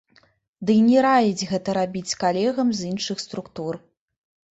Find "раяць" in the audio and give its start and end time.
1.05-1.47